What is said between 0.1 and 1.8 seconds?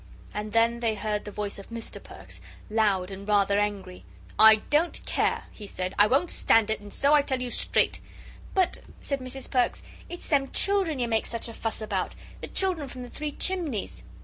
And then they heard the voice of